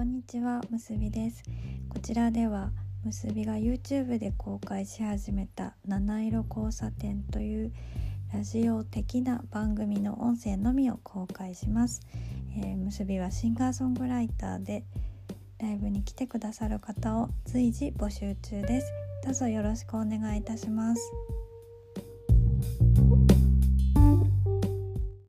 [0.00, 1.42] こんにちはむすびです。
[1.90, 2.70] こちらでは
[3.04, 7.72] むすびが YouTube で公開し始めた七色交差点という
[8.32, 12.00] ラジオ的な番組の音声のみを公開します、
[12.56, 14.84] えー、むすびはシンガーソングライターで
[15.60, 18.90] ライブに来てくださる方を随時募集中です。
[19.22, 21.12] どうぞよろしくお願いいたします。